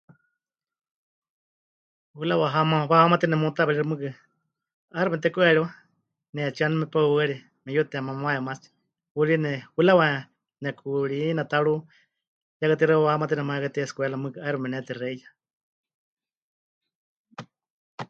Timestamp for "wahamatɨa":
2.91-3.27, 13.05-13.37